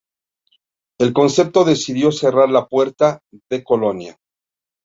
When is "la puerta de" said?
2.49-3.63